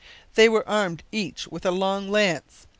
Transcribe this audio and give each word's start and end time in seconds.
They 0.33 0.49
were 0.49 0.67
armed 0.67 1.03
each 1.11 1.47
with 1.49 1.63
a 1.63 1.69
long 1.69 2.09
lance. 2.09 2.65